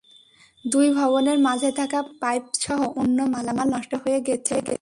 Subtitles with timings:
[0.65, 4.55] দুই ভবনের মাঝে থাকা পানির পাইপসহ অন্য মালামাল নষ্ট হয়ে গেছে।